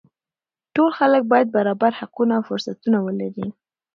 ټول 0.75 0.89
خلک 0.99 1.23
باید 1.31 1.47
برابر 1.57 1.91
حقونه 1.99 2.33
او 2.37 2.43
فرصتونه 2.49 2.97
ولري 3.05 3.47